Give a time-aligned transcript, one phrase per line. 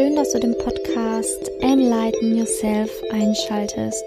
[0.00, 4.02] Schön, dass du den Podcast Enlighten Yourself einschaltest.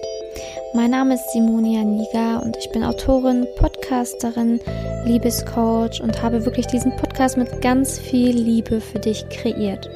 [0.73, 4.59] Mein Name ist Simonia Niga und ich bin Autorin, Podcasterin,
[5.05, 9.87] Liebescoach und habe wirklich diesen Podcast mit ganz viel Liebe für dich kreiert.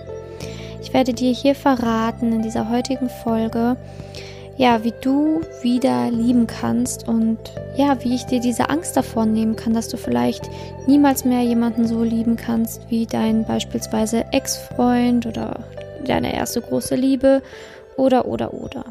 [0.83, 3.75] Ich werde dir hier verraten in dieser heutigen Folge,
[4.55, 7.39] ja, wie du wieder lieben kannst und
[7.75, 10.47] ja, wie ich dir diese Angst davon nehmen kann, dass du vielleicht
[10.85, 15.59] niemals mehr jemanden so lieben kannst wie dein beispielsweise Ex-Freund oder
[16.07, 17.41] deine erste große Liebe
[17.95, 18.85] oder oder oder.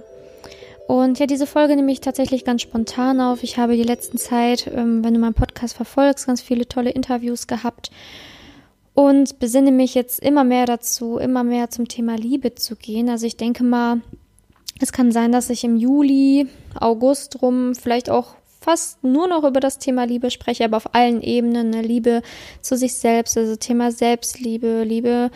[0.87, 3.43] Und ja, diese Folge nehme ich tatsächlich ganz spontan auf.
[3.43, 7.49] Ich habe die letzten Zeit, ähm, wenn du meinen Podcast verfolgst, ganz viele tolle Interviews
[7.49, 7.91] gehabt
[8.95, 13.09] und besinne mich jetzt immer mehr dazu, immer mehr zum Thema Liebe zu gehen.
[13.09, 14.01] Also ich denke mal,
[14.81, 16.47] es kann sein, dass ich im Juli,
[16.79, 21.23] August rum vielleicht auch fast nur noch über das Thema Liebe spreche, aber auf allen
[21.23, 21.71] Ebenen.
[21.71, 21.83] Ne?
[21.83, 22.23] Liebe
[22.63, 25.31] zu sich selbst, also Thema Selbstliebe, Liebe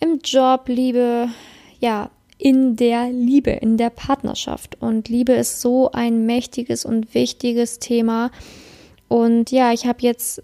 [0.00, 1.28] im Job, Liebe,
[1.80, 4.76] ja, in der Liebe, in der Partnerschaft.
[4.80, 8.30] Und Liebe ist so ein mächtiges und wichtiges Thema.
[9.08, 10.42] Und ja, ich habe jetzt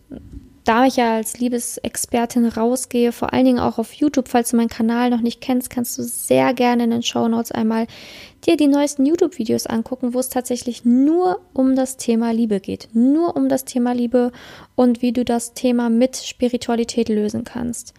[0.65, 4.69] da ich ja als Liebesexpertin rausgehe, vor allen Dingen auch auf YouTube, falls du meinen
[4.69, 7.87] Kanal noch nicht kennst, kannst du sehr gerne in den Show Notes einmal
[8.47, 12.89] dir die neuesten YouTube-Videos angucken, wo es tatsächlich nur um das Thema Liebe geht.
[12.93, 14.33] Nur um das Thema Liebe
[14.77, 17.95] und wie du das Thema mit Spiritualität lösen kannst.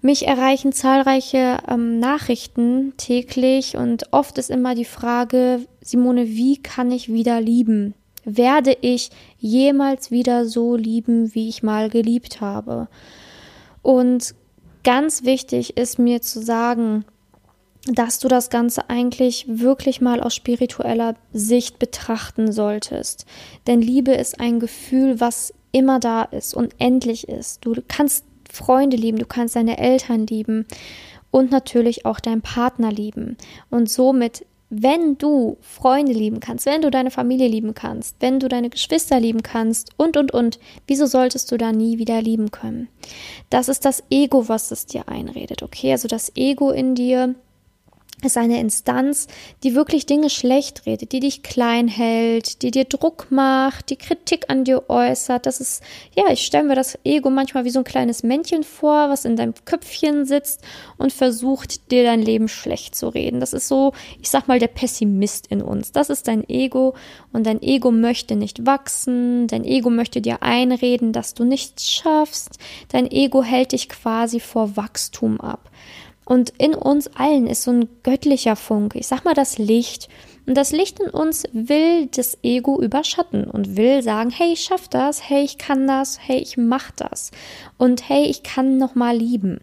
[0.00, 6.90] Mich erreichen zahlreiche ähm, Nachrichten täglich und oft ist immer die Frage, Simone, wie kann
[6.90, 7.94] ich wieder lieben?
[8.26, 12.88] werde ich jemals wieder so lieben, wie ich mal geliebt habe.
[13.80, 14.34] Und
[14.84, 17.04] ganz wichtig ist mir zu sagen,
[17.86, 23.26] dass du das Ganze eigentlich wirklich mal aus spiritueller Sicht betrachten solltest.
[23.68, 27.64] Denn Liebe ist ein Gefühl, was immer da ist und endlich ist.
[27.64, 28.24] Du kannst
[28.56, 30.66] Freunde lieben, du kannst deine Eltern lieben
[31.30, 33.36] und natürlich auch deinen Partner lieben.
[33.70, 38.48] Und somit wenn du Freunde lieben kannst, wenn du deine Familie lieben kannst, wenn du
[38.48, 40.58] deine Geschwister lieben kannst und, und, und,
[40.88, 42.88] wieso solltest du da nie wieder lieben können?
[43.48, 45.92] Das ist das Ego, was es dir einredet, okay?
[45.92, 47.36] Also das Ego in dir
[48.22, 49.28] ist eine Instanz,
[49.62, 54.46] die wirklich Dinge schlecht redet, die dich klein hält, die dir Druck macht, die Kritik
[54.48, 55.44] an dir äußert.
[55.44, 55.82] Das ist,
[56.14, 59.36] ja, ich stelle mir das Ego manchmal wie so ein kleines Männchen vor, was in
[59.36, 60.62] deinem Köpfchen sitzt
[60.96, 63.38] und versucht, dir dein Leben schlecht zu reden.
[63.38, 65.92] Das ist so, ich sag mal, der Pessimist in uns.
[65.92, 66.94] Das ist dein Ego
[67.32, 72.58] und dein Ego möchte nicht wachsen, dein Ego möchte dir einreden, dass du nichts schaffst.
[72.88, 75.70] Dein Ego hält dich quasi vor Wachstum ab.
[76.26, 78.98] Und in uns allen ist so ein göttlicher Funke.
[78.98, 80.08] Ich sag mal das Licht.
[80.44, 84.88] Und das Licht in uns will das Ego überschatten und will sagen, hey, ich schaff
[84.88, 87.30] das, hey, ich kann das, hey, ich mach das.
[87.78, 89.60] Und hey, ich kann noch mal lieben.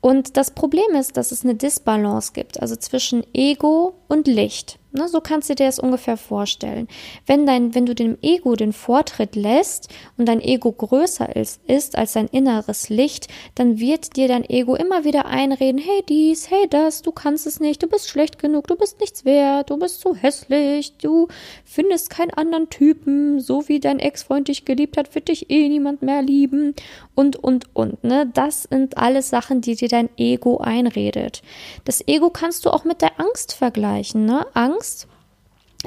[0.00, 4.77] Und das Problem ist, dass es eine Disbalance gibt, also zwischen Ego und Licht.
[4.98, 6.88] Ne, so kannst du dir das ungefähr vorstellen.
[7.24, 11.96] Wenn dein, wenn du dem Ego den Vortritt lässt und dein Ego größer ist, ist
[11.96, 16.66] als dein inneres Licht, dann wird dir dein Ego immer wieder einreden, hey dies, hey
[16.68, 20.00] das, du kannst es nicht, du bist schlecht genug, du bist nichts wert, du bist
[20.00, 21.28] zu hässlich, du
[21.64, 26.02] findest keinen anderen Typen, so wie dein Ex-Freund dich geliebt hat, wird dich eh niemand
[26.02, 26.74] mehr lieben
[27.14, 28.28] und, und, und, ne?
[28.34, 31.42] Das sind alles Sachen, die dir dein Ego einredet.
[31.84, 34.44] Das Ego kannst du auch mit der Angst vergleichen, ne?
[34.54, 35.06] Angst Angst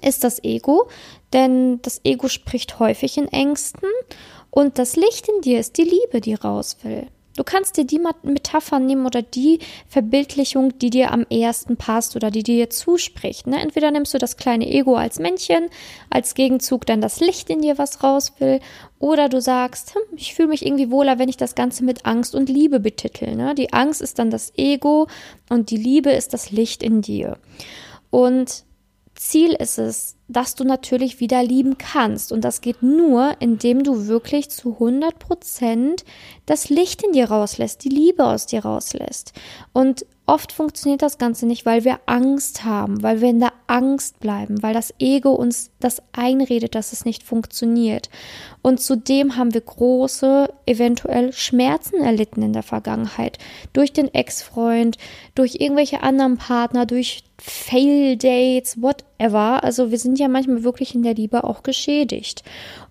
[0.01, 0.87] ist das Ego,
[1.33, 3.89] denn das Ego spricht häufig in Ängsten
[4.49, 7.07] und das Licht in dir ist die Liebe, die raus will.
[7.35, 12.29] Du kannst dir die Metapher nehmen oder die Verbildlichung, die dir am ehesten passt oder
[12.29, 13.47] die dir zuspricht.
[13.47, 13.59] Ne?
[13.61, 15.69] Entweder nimmst du das kleine Ego als Männchen,
[16.09, 18.59] als Gegenzug dann das Licht in dir, was raus will,
[18.99, 22.35] oder du sagst, hm, ich fühle mich irgendwie wohler, wenn ich das Ganze mit Angst
[22.35, 23.35] und Liebe betitel.
[23.35, 23.55] Ne?
[23.55, 25.07] Die Angst ist dann das Ego
[25.49, 27.37] und die Liebe ist das Licht in dir.
[28.09, 28.65] Und
[29.15, 32.31] Ziel ist es, dass du natürlich wieder lieben kannst.
[32.31, 36.05] Und das geht nur, indem du wirklich zu 100 Prozent
[36.45, 39.33] das Licht in dir rauslässt, die Liebe aus dir rauslässt.
[39.73, 44.19] Und oft funktioniert das Ganze nicht, weil wir Angst haben, weil wir in der Angst
[44.21, 48.09] bleiben, weil das Ego uns das einredet, dass es nicht funktioniert.
[48.61, 53.39] Und zudem haben wir große, eventuell Schmerzen erlitten in der Vergangenheit.
[53.73, 54.97] Durch den Ex-Freund,
[55.35, 59.63] durch irgendwelche anderen Partner, durch Fail-Dates, whatever.
[59.63, 62.43] Also wir sind ja manchmal wirklich in der Liebe auch geschädigt.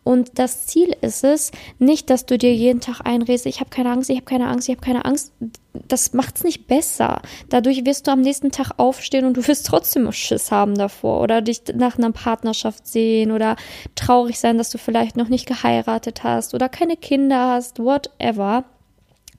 [0.02, 3.90] Und das Ziel ist es, nicht, dass du dir jeden Tag einredest, ich habe keine
[3.90, 5.32] Angst, ich habe keine Angst, ich habe keine Angst.
[5.72, 7.22] Das macht es nicht besser.
[7.48, 11.42] Dadurch wirst du am nächsten Tag aufstehen und du wirst trotzdem Schiss haben davor oder
[11.42, 13.56] dich nach einer Partnerschaft sehen oder
[13.94, 18.64] traurig sein, dass du vielleicht noch nicht geheiratet hast oder keine Kinder hast, whatever.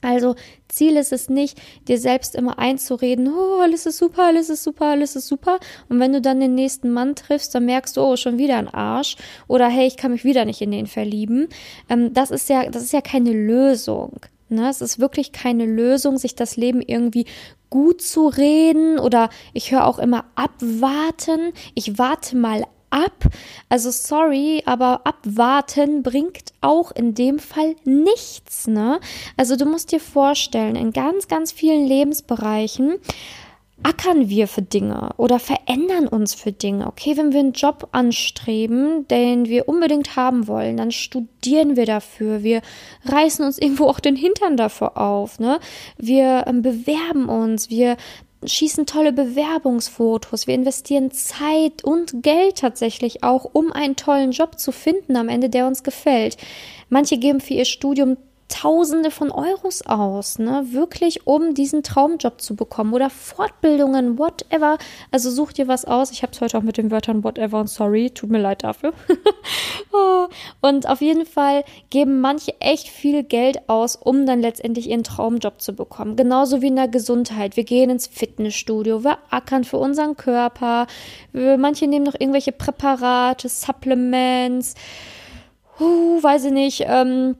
[0.01, 0.35] Also
[0.67, 4.85] Ziel ist es nicht, dir selbst immer einzureden, oh, alles ist super, alles ist super,
[4.85, 5.59] alles ist super.
[5.89, 8.67] Und wenn du dann den nächsten Mann triffst, dann merkst du, oh, schon wieder ein
[8.67, 9.15] Arsch.
[9.47, 11.47] Oder hey, ich kann mich wieder nicht in den verlieben.
[11.89, 14.19] Ähm, das ist ja, das ist ja keine Lösung.
[14.49, 14.69] Ne?
[14.69, 17.25] Es ist wirklich keine Lösung, sich das Leben irgendwie
[17.69, 21.53] gut zu reden oder ich höre auch immer abwarten.
[21.73, 23.25] Ich warte mal ab.
[23.69, 28.99] Also sorry, aber abwarten bringt auch in dem Fall nichts, ne?
[29.37, 32.99] Also du musst dir vorstellen, in ganz, ganz vielen Lebensbereichen
[33.83, 36.87] ackern wir für Dinge oder verändern uns für Dinge.
[36.87, 42.43] Okay, wenn wir einen Job anstreben, den wir unbedingt haben wollen, dann studieren wir dafür.
[42.43, 42.61] Wir
[43.05, 45.39] reißen uns irgendwo auch den Hintern dafür auf.
[45.39, 45.59] Ne?
[45.97, 47.97] Wir ähm, bewerben uns, wir
[48.45, 54.71] schießen tolle Bewerbungsfotos, wir investieren Zeit und Geld tatsächlich auch, um einen tollen Job zu
[54.71, 56.37] finden am Ende, der uns gefällt.
[56.89, 58.17] Manche geben für ihr Studium
[58.51, 60.65] Tausende von Euros aus, ne?
[60.71, 64.77] Wirklich, um diesen Traumjob zu bekommen oder Fortbildungen, whatever.
[65.09, 66.11] Also such dir was aus.
[66.11, 68.93] Ich habe es heute auch mit den Wörtern whatever und sorry, tut mir leid dafür.
[69.93, 70.27] Oh.
[70.61, 75.59] und auf jeden Fall geben manche echt viel Geld aus, um dann letztendlich ihren Traumjob
[75.59, 76.15] zu bekommen.
[76.15, 77.57] Genauso wie in der Gesundheit.
[77.57, 80.87] Wir gehen ins Fitnessstudio, wir ackern für unseren Körper.
[81.33, 84.75] Manche nehmen noch irgendwelche Präparate, Supplements.
[85.79, 86.85] Uh, weiß ich nicht.
[86.87, 87.35] Ähm,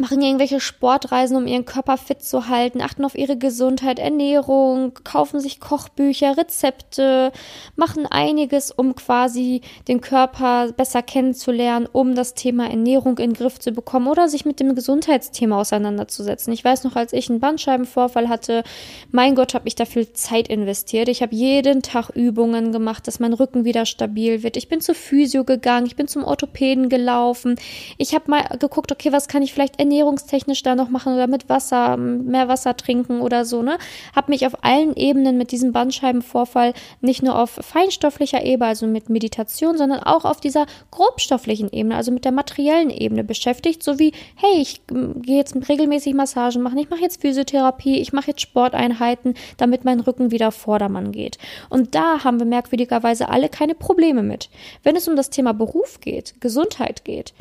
[0.00, 5.40] machen irgendwelche Sportreisen, um ihren Körper fit zu halten, achten auf ihre Gesundheit, Ernährung, kaufen
[5.40, 7.32] sich Kochbücher, Rezepte,
[7.76, 13.58] machen einiges, um quasi den Körper besser kennenzulernen, um das Thema Ernährung in den Griff
[13.58, 16.52] zu bekommen oder sich mit dem Gesundheitsthema auseinanderzusetzen.
[16.52, 18.64] Ich weiß noch, als ich einen Bandscheibenvorfall hatte,
[19.10, 21.08] mein Gott, habe ich da viel Zeit investiert.
[21.08, 24.56] Ich habe jeden Tag Übungen gemacht, dass mein Rücken wieder stabil wird.
[24.56, 27.56] Ich bin zur Physio gegangen, ich bin zum Orthopäden gelaufen.
[27.98, 31.48] Ich habe mal geguckt, okay, was kann ich vielleicht ernährungstechnisch da noch machen oder mit
[31.48, 33.76] Wasser, mehr Wasser trinken oder so, ne?
[34.14, 39.10] Hab mich auf allen Ebenen mit diesem Bandscheibenvorfall nicht nur auf feinstofflicher Ebene, also mit
[39.10, 44.60] Meditation, sondern auch auf dieser grobstofflichen Ebene, also mit der materiellen Ebene beschäftigt, sowie, hey,
[44.60, 49.84] ich gehe jetzt regelmäßig Massagen machen, ich mache jetzt Physiotherapie, ich mache jetzt Sporteinheiten, damit
[49.84, 51.38] mein Rücken wieder Vordermann geht.
[51.68, 54.50] Und da haben wir merkwürdigerweise alle keine Probleme mit.
[54.84, 57.34] Wenn es um das Thema Beruf geht, Gesundheit geht,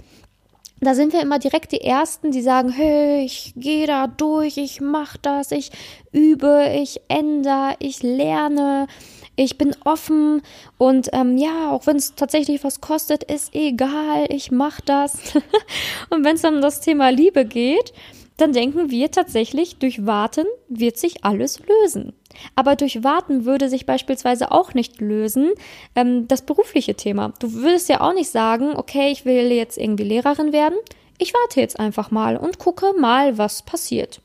[0.81, 4.81] da sind wir immer direkt die Ersten, die sagen, hey, ich gehe da durch, ich
[4.81, 5.71] mach das, ich
[6.11, 8.87] übe, ich ändere, ich lerne,
[9.35, 10.41] ich bin offen
[10.77, 15.35] und ähm, ja, auch wenn es tatsächlich was kostet, ist egal, ich mach das.
[16.09, 17.93] und wenn es um das Thema Liebe geht,
[18.37, 22.13] dann denken wir tatsächlich, durch Warten wird sich alles lösen.
[22.55, 25.51] Aber durch Warten würde sich beispielsweise auch nicht lösen
[25.95, 27.33] ähm, das berufliche Thema.
[27.39, 30.77] Du würdest ja auch nicht sagen, okay, ich will jetzt irgendwie Lehrerin werden.
[31.17, 34.21] Ich warte jetzt einfach mal und gucke mal, was passiert.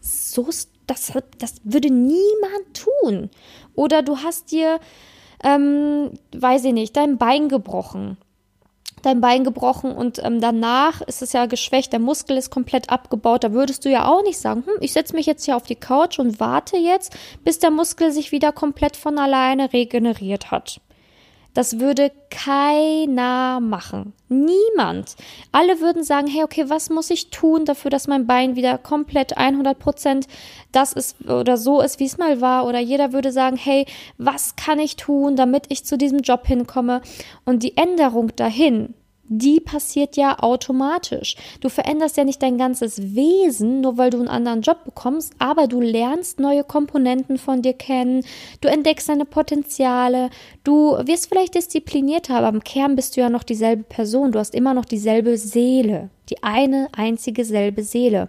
[0.00, 0.48] So
[0.86, 3.30] das, das würde niemand tun.
[3.74, 4.80] Oder du hast dir,
[5.44, 8.16] ähm, weiß ich nicht, dein Bein gebrochen
[9.02, 13.44] dein Bein gebrochen und ähm, danach ist es ja geschwächt, der Muskel ist komplett abgebaut.
[13.44, 15.76] Da würdest du ja auch nicht sagen, hm, ich setze mich jetzt hier auf die
[15.76, 20.80] Couch und warte jetzt, bis der Muskel sich wieder komplett von alleine regeneriert hat.
[21.54, 24.14] Das würde keiner machen.
[24.28, 25.16] Niemand.
[25.52, 29.36] Alle würden sagen, hey, okay, was muss ich tun dafür, dass mein Bein wieder komplett
[29.36, 30.26] 100 Prozent
[30.72, 32.66] das ist oder so ist, wie es mal war.
[32.66, 33.84] Oder jeder würde sagen, hey,
[34.16, 37.02] was kann ich tun, damit ich zu diesem Job hinkomme?
[37.44, 38.94] Und die Änderung dahin,
[39.38, 41.36] die passiert ja automatisch.
[41.60, 45.66] Du veränderst ja nicht dein ganzes Wesen, nur weil du einen anderen Job bekommst, aber
[45.66, 48.24] du lernst neue Komponenten von dir kennen,
[48.60, 50.30] du entdeckst deine Potenziale,
[50.64, 54.54] du wirst vielleicht disziplinierter, aber im Kern bist du ja noch dieselbe Person, du hast
[54.54, 58.28] immer noch dieselbe Seele die eine einzige selbe Seele.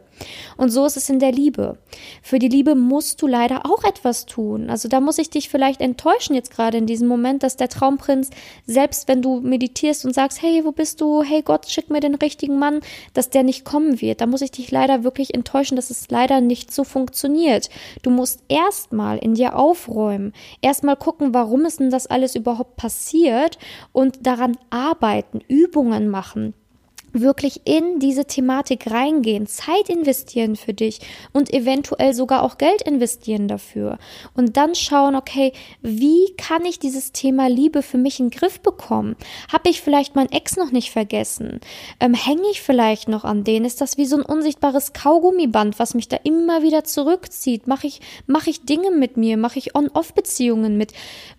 [0.57, 1.77] Und so ist es in der Liebe.
[2.21, 4.69] Für die Liebe musst du leider auch etwas tun.
[4.69, 8.31] Also da muss ich dich vielleicht enttäuschen jetzt gerade in diesem Moment, dass der Traumprinz,
[8.65, 11.23] selbst wenn du meditierst und sagst, hey, wo bist du?
[11.23, 12.81] Hey Gott, schick mir den richtigen Mann,
[13.13, 14.21] dass der nicht kommen wird.
[14.21, 17.69] Da muss ich dich leider wirklich enttäuschen, dass es leider nicht so funktioniert.
[18.01, 23.59] Du musst erstmal in dir aufräumen, erstmal gucken, warum ist denn das alles überhaupt passiert
[23.91, 26.53] und daran arbeiten, Übungen machen
[27.13, 30.99] wirklich in diese Thematik reingehen, Zeit investieren für dich
[31.31, 33.99] und eventuell sogar auch Geld investieren dafür
[34.33, 38.59] und dann schauen, okay, wie kann ich dieses Thema Liebe für mich in den Griff
[38.59, 39.15] bekommen?
[39.51, 41.59] Habe ich vielleicht mein Ex noch nicht vergessen?
[41.99, 43.65] Ähm, Hänge ich vielleicht noch an denen?
[43.65, 47.67] Ist das wie so ein unsichtbares Kaugummiband, was mich da immer wieder zurückzieht?
[47.67, 49.37] Mache ich, mache ich Dinge mit mir?
[49.37, 50.93] Mache ich On-Off-Beziehungen mit?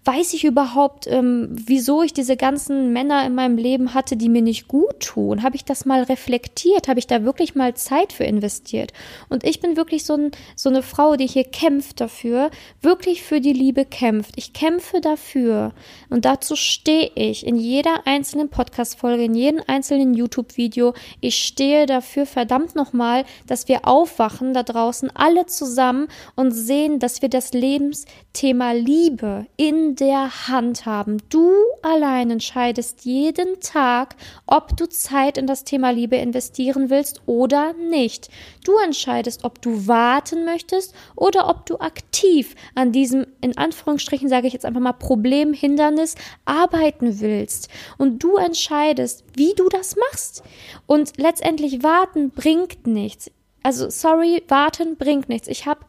[0.04, 4.42] Weiß ich überhaupt, ähm, wieso ich diese ganzen Männer in meinem Leben hatte, die mir
[4.42, 5.42] nicht gut tun?
[5.42, 6.88] Habe ich ich das mal reflektiert?
[6.88, 8.92] Habe ich da wirklich mal Zeit für investiert?
[9.30, 12.50] Und ich bin wirklich so, ein, so eine Frau, die hier kämpft dafür,
[12.82, 14.34] wirklich für die Liebe kämpft.
[14.36, 15.72] Ich kämpfe dafür.
[16.10, 20.92] Und dazu stehe ich in jeder einzelnen Podcast-Folge, in jedem einzelnen YouTube-Video.
[21.20, 27.22] Ich stehe dafür verdammt nochmal, dass wir aufwachen da draußen alle zusammen und sehen, dass
[27.22, 31.18] wir das Lebensthema Liebe in der Hand haben.
[31.30, 31.50] Du
[31.82, 34.16] allein entscheidest jeden Tag,
[34.46, 38.28] ob du Zeit in das Thema Liebe investieren willst oder nicht.
[38.64, 44.48] Du entscheidest, ob du warten möchtest oder ob du aktiv an diesem, in Anführungsstrichen sage
[44.48, 47.68] ich jetzt einfach mal, Problem, Hindernis arbeiten willst.
[47.98, 50.42] Und du entscheidest, wie du das machst.
[50.86, 53.30] Und letztendlich warten bringt nichts.
[53.62, 55.46] Also sorry, warten bringt nichts.
[55.48, 55.80] Ich habe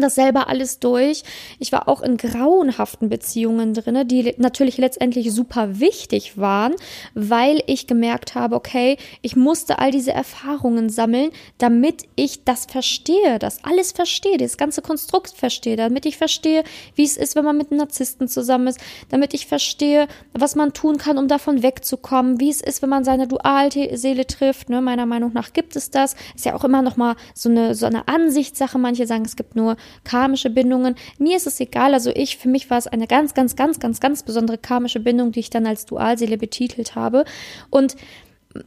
[0.00, 1.22] das selber alles durch.
[1.58, 6.74] Ich war auch in grauenhaften Beziehungen drinne, die natürlich letztendlich super wichtig waren,
[7.14, 13.38] weil ich gemerkt habe, okay, ich musste all diese Erfahrungen sammeln, damit ich das verstehe,
[13.38, 16.64] das alles verstehe, das ganze Konstrukt verstehe, damit ich verstehe,
[16.94, 20.72] wie es ist, wenn man mit einem Narzissten zusammen ist, damit ich verstehe, was man
[20.72, 24.68] tun kann, um davon wegzukommen, wie es ist, wenn man seine Dualseele trifft.
[24.68, 24.80] Ne?
[24.80, 26.14] Meiner Meinung nach gibt es das.
[26.34, 28.78] Ist ja auch immer noch mal so eine so eine Ansichtssache.
[28.78, 30.94] Manche sagen, es gibt nur karmische Bindungen.
[31.18, 31.94] Mir ist es egal.
[31.94, 35.32] Also ich, für mich war es eine ganz, ganz, ganz, ganz, ganz besondere karmische Bindung,
[35.32, 37.24] die ich dann als Dualseele betitelt habe.
[37.70, 37.96] Und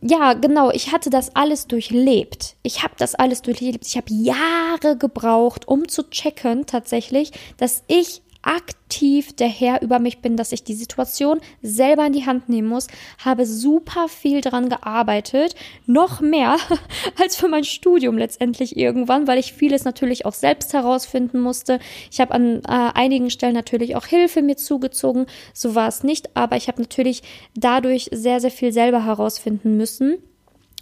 [0.01, 2.55] ja, genau, ich hatte das alles durchlebt.
[2.63, 3.85] Ich habe das alles durchlebt.
[3.85, 10.19] Ich habe Jahre gebraucht, um zu checken tatsächlich, dass ich aktiv der Herr über mich
[10.19, 12.87] bin, dass ich die Situation selber in die Hand nehmen muss,
[13.23, 16.57] habe super viel dran gearbeitet, noch mehr
[17.21, 21.79] als für mein Studium letztendlich irgendwann, weil ich vieles natürlich auch selbst herausfinden musste.
[22.11, 26.35] Ich habe an äh, einigen Stellen natürlich auch Hilfe mir zugezogen, so war es nicht,
[26.35, 27.23] aber ich habe natürlich
[27.55, 30.17] dadurch sehr, sehr viel selber herausfinden müssen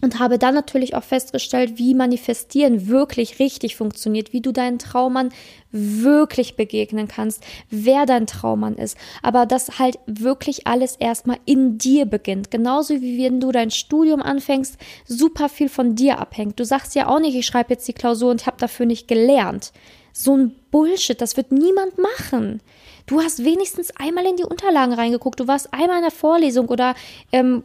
[0.01, 5.29] und habe dann natürlich auch festgestellt, wie Manifestieren wirklich richtig funktioniert, wie du deinen Traummann
[5.71, 8.97] wirklich begegnen kannst, wer dein Traummann ist.
[9.21, 12.51] Aber das halt wirklich alles erstmal in dir beginnt.
[12.51, 16.59] Genauso wie wenn du dein Studium anfängst, super viel von dir abhängt.
[16.59, 19.71] Du sagst ja auch nicht, ich schreibe jetzt die Klausur und habe dafür nicht gelernt.
[20.13, 22.61] So ein Bullshit, das wird niemand machen.
[23.05, 26.95] Du hast wenigstens einmal in die Unterlagen reingeguckt, du warst einmal in der Vorlesung oder
[27.31, 27.63] ähm,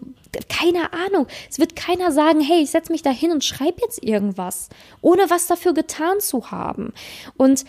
[0.48, 1.26] keine Ahnung.
[1.50, 4.68] Es wird keiner sagen, hey, ich setze mich da hin und schreibe jetzt irgendwas,
[5.00, 6.92] ohne was dafür getan zu haben.
[7.36, 7.64] Und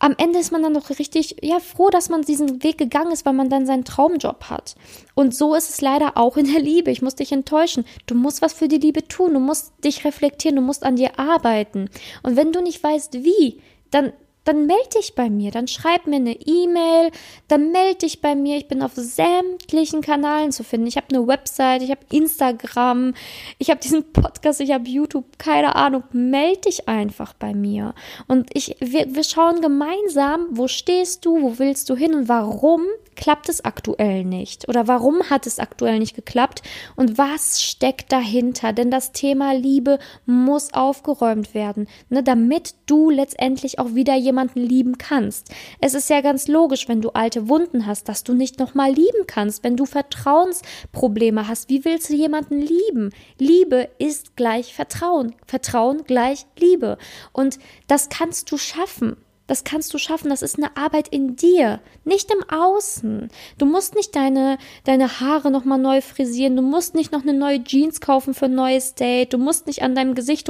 [0.00, 3.26] am Ende ist man dann doch richtig, ja, froh, dass man diesen Weg gegangen ist,
[3.26, 4.76] weil man dann seinen Traumjob hat.
[5.14, 6.92] Und so ist es leider auch in der Liebe.
[6.92, 7.84] Ich muss dich enttäuschen.
[8.06, 9.34] Du musst was für die Liebe tun.
[9.34, 10.54] Du musst dich reflektieren.
[10.54, 11.90] Du musst an dir arbeiten.
[12.22, 13.60] Und wenn du nicht weißt, wie,
[13.90, 14.12] dann
[14.48, 17.10] dann melde dich bei mir, dann schreib mir eine E-Mail,
[17.48, 18.56] dann melde dich bei mir.
[18.56, 20.86] Ich bin auf sämtlichen Kanälen zu finden.
[20.86, 23.12] Ich habe eine Website, ich habe Instagram,
[23.58, 26.04] ich habe diesen Podcast, ich habe YouTube, keine Ahnung.
[26.12, 27.94] Melde dich einfach bei mir.
[28.26, 32.80] Und ich, wir, wir schauen gemeinsam, wo stehst du, wo willst du hin und warum
[33.18, 34.68] klappt es aktuell nicht?
[34.68, 36.62] Oder warum hat es aktuell nicht geklappt?
[36.96, 38.72] Und was steckt dahinter?
[38.72, 44.98] Denn das Thema Liebe muss aufgeräumt werden, ne, damit du letztendlich auch wieder jemanden lieben
[44.98, 45.50] kannst.
[45.80, 49.26] Es ist ja ganz logisch, wenn du alte Wunden hast, dass du nicht nochmal lieben
[49.26, 51.68] kannst, wenn du Vertrauensprobleme hast.
[51.68, 53.10] Wie willst du jemanden lieben?
[53.38, 55.34] Liebe ist gleich Vertrauen.
[55.44, 56.98] Vertrauen gleich Liebe.
[57.32, 59.16] Und das kannst du schaffen.
[59.48, 60.30] Das kannst du schaffen.
[60.30, 63.28] Das ist eine Arbeit in dir, nicht im Außen.
[63.56, 66.54] Du musst nicht deine, deine Haare nochmal neu frisieren.
[66.54, 69.32] Du musst nicht noch eine neue Jeans kaufen für ein neues Date.
[69.32, 70.48] Du musst nicht an deinem Gesicht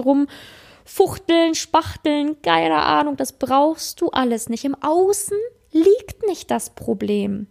[0.89, 2.41] rumfuchteln, spachteln.
[2.43, 3.17] Keine Ahnung.
[3.17, 4.65] Das brauchst du alles nicht.
[4.65, 5.37] Im Außen
[5.71, 7.47] liegt nicht das Problem.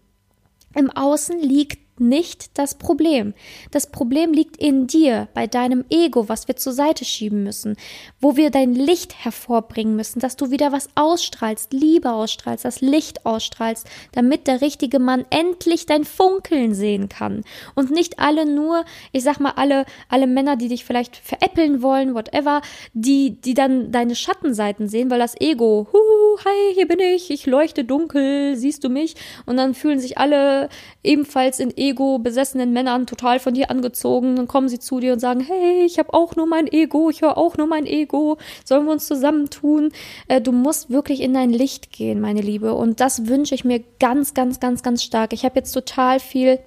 [0.75, 3.34] Im Außen liegt nicht das Problem.
[3.72, 7.75] Das Problem liegt in dir, bei deinem Ego, was wir zur Seite schieben müssen,
[8.20, 13.25] wo wir dein Licht hervorbringen müssen, dass du wieder was ausstrahlst, Liebe ausstrahlst, das Licht
[13.25, 17.44] ausstrahlst, damit der richtige Mann endlich dein Funkeln sehen kann
[17.75, 22.13] und nicht alle nur, ich sag mal alle alle Männer, die dich vielleicht veräppeln wollen,
[22.13, 22.62] whatever,
[22.94, 27.46] die die dann deine Schattenseiten sehen, weil das Ego, huhu, hi, hier bin ich, ich
[27.46, 30.70] leuchte dunkel, siehst du mich und dann fühlen sich alle
[31.04, 34.36] ebenfalls in Ego ego-besessenen Männern total von dir angezogen.
[34.36, 37.22] Dann kommen sie zu dir und sagen, hey, ich habe auch nur mein Ego, ich
[37.22, 39.91] höre auch nur mein Ego, sollen wir uns zusammentun?
[40.27, 42.74] Äh, du musst wirklich in dein Licht gehen, meine Liebe.
[42.74, 45.34] Und das wünsche ich mir ganz, ganz, ganz, ganz stark.
[45.34, 46.60] Ich habe jetzt total viel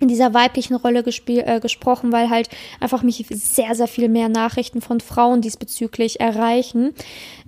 [0.00, 2.48] in dieser weiblichen Rolle äh, gesprochen, weil halt
[2.80, 6.94] einfach mich sehr, sehr viel mehr Nachrichten von Frauen diesbezüglich erreichen.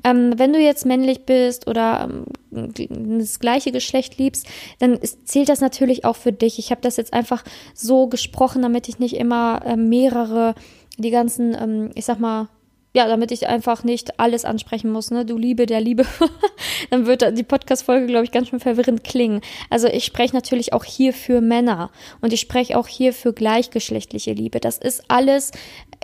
[0.04, 2.08] Ähm, wenn du jetzt männlich bist oder
[2.50, 4.46] ähm, das gleiche Geschlecht liebst,
[4.78, 6.58] dann ist, zählt das natürlich auch für dich.
[6.58, 10.54] Ich habe das jetzt einfach so gesprochen, damit ich nicht immer äh, mehrere,
[10.98, 12.48] die ganzen, ähm, ich sag mal,
[12.96, 15.26] ja, damit ich einfach nicht alles ansprechen muss, ne?
[15.26, 16.06] Du Liebe der Liebe.
[16.90, 19.42] dann wird die Podcast-Folge, glaube ich, ganz schön verwirrend klingen.
[19.68, 21.90] Also ich spreche natürlich auch hier für Männer
[22.22, 24.60] und ich spreche auch hier für gleichgeschlechtliche Liebe.
[24.60, 25.52] Das ist alles,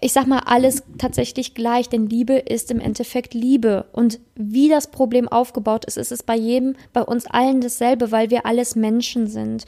[0.02, 3.86] ich sag mal, alles tatsächlich gleich, denn Liebe ist im Endeffekt Liebe.
[3.92, 8.28] Und wie das Problem aufgebaut ist, ist es bei jedem, bei uns allen dasselbe, weil
[8.28, 9.64] wir alles Menschen sind.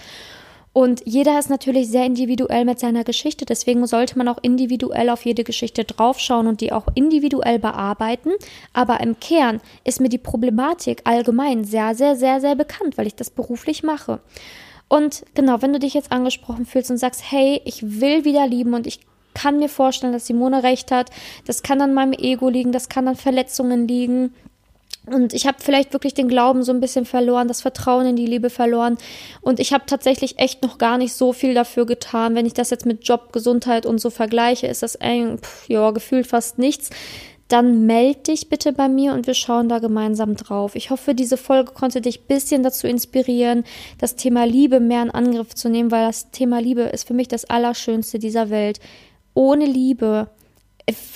[0.75, 3.47] Und jeder ist natürlich sehr individuell mit seiner Geschichte.
[3.47, 8.33] Deswegen sollte man auch individuell auf jede Geschichte draufschauen und die auch individuell bearbeiten.
[8.73, 13.15] Aber im Kern ist mir die Problematik allgemein sehr, sehr, sehr, sehr bekannt, weil ich
[13.15, 14.21] das beruflich mache.
[14.89, 18.75] Und genau, wenn du dich jetzt angesprochen fühlst und sagst, hey, ich will wieder lieben
[18.75, 18.99] und ich
[19.33, 21.11] kann mir vorstellen, dass Simone recht hat,
[21.47, 24.35] das kann an meinem Ego liegen, das kann an Verletzungen liegen,
[25.07, 28.27] und ich habe vielleicht wirklich den Glauben so ein bisschen verloren, das Vertrauen in die
[28.27, 28.97] Liebe verloren.
[29.43, 32.35] Und ich habe tatsächlich echt noch gar nicht so viel dafür getan.
[32.35, 36.27] Wenn ich das jetzt mit Job, Gesundheit und so vergleiche, ist das eng, ja, gefühlt
[36.27, 36.89] fast nichts.
[37.49, 40.75] Dann meld dich bitte bei mir und wir schauen da gemeinsam drauf.
[40.75, 43.65] Ich hoffe, diese Folge konnte dich ein bisschen dazu inspirieren,
[43.99, 47.29] das Thema Liebe mehr in Angriff zu nehmen, weil das Thema Liebe ist für mich
[47.29, 48.81] das Allerschönste dieser Welt.
[49.35, 50.29] Ohne Liebe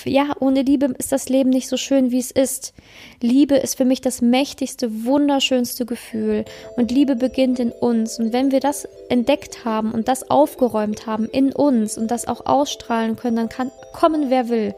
[0.05, 2.73] ja, ohne Liebe ist das Leben nicht so schön, wie es ist.
[3.21, 6.45] Liebe ist für mich das mächtigste, wunderschönste Gefühl.
[6.75, 8.19] Und Liebe beginnt in uns.
[8.19, 12.47] Und wenn wir das entdeckt haben und das aufgeräumt haben in uns und das auch
[12.47, 14.73] ausstrahlen können, dann kann kommen, wer will.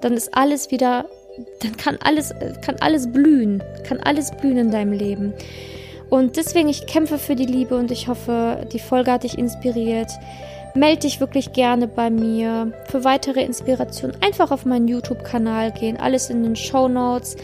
[0.00, 1.06] Dann ist alles wieder,
[1.60, 5.32] dann kann alles, kann alles blühen, kann alles blühen in deinem Leben.
[6.10, 10.10] Und deswegen, ich kämpfe für die Liebe und ich hoffe, die Folge hat dich inspiriert
[10.74, 12.72] melde dich wirklich gerne bei mir.
[12.90, 15.96] Für weitere Inspirationen einfach auf meinen YouTube-Kanal gehen.
[15.96, 17.36] Alles in den Show Notes.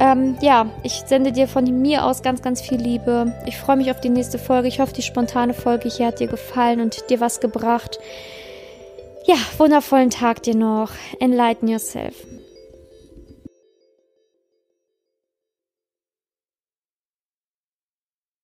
[0.00, 3.32] Ähm, ja, ich sende dir von mir aus ganz, ganz viel Liebe.
[3.46, 4.68] Ich freue mich auf die nächste Folge.
[4.68, 7.98] Ich hoffe, die spontane Folge hier hat dir gefallen und dir was gebracht.
[9.26, 10.90] Ja, wundervollen Tag dir noch.
[11.20, 12.14] Enlighten yourself.